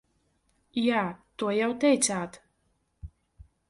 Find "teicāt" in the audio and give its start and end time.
1.87-2.43